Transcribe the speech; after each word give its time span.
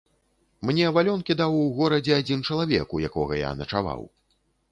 Мне 0.69 0.85
валёнкі 0.95 1.35
даў 1.41 1.57
у 1.57 1.67
горадзе 1.81 2.13
адзін 2.21 2.41
чалавек, 2.49 2.97
у 2.99 3.03
якога 3.09 3.33
я 3.41 3.51
начаваў. 3.61 4.01